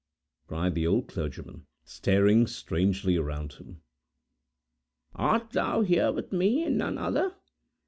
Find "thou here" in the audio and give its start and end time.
5.51-6.11